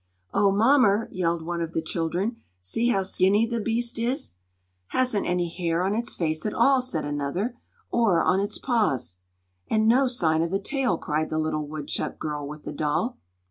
[0.33, 4.33] "Oh, mommer!" yelled one of the children, "see how skinny the beast is!"
[4.87, 7.55] "Hasn't any hair on its face at all," said another,
[7.91, 9.19] "or on its paws!"
[9.69, 13.19] "And no sign of a tail!" cried the little woodchuck girl with the doll.